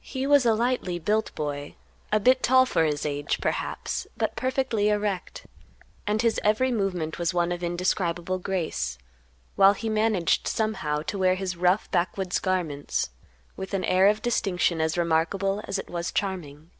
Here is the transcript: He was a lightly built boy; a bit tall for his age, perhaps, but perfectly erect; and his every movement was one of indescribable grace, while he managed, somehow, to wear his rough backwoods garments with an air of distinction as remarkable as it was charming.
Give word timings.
He 0.00 0.26
was 0.26 0.46
a 0.46 0.54
lightly 0.54 0.98
built 0.98 1.34
boy; 1.34 1.74
a 2.10 2.18
bit 2.18 2.42
tall 2.42 2.64
for 2.64 2.84
his 2.86 3.04
age, 3.04 3.42
perhaps, 3.42 4.06
but 4.16 4.36
perfectly 4.36 4.88
erect; 4.88 5.46
and 6.06 6.22
his 6.22 6.40
every 6.42 6.72
movement 6.72 7.18
was 7.18 7.34
one 7.34 7.52
of 7.52 7.62
indescribable 7.62 8.38
grace, 8.38 8.96
while 9.54 9.74
he 9.74 9.90
managed, 9.90 10.46
somehow, 10.48 11.02
to 11.02 11.18
wear 11.18 11.34
his 11.34 11.58
rough 11.58 11.90
backwoods 11.90 12.38
garments 12.38 13.10
with 13.54 13.74
an 13.74 13.84
air 13.84 14.06
of 14.06 14.22
distinction 14.22 14.80
as 14.80 14.96
remarkable 14.96 15.60
as 15.68 15.78
it 15.78 15.90
was 15.90 16.10
charming. 16.10 16.70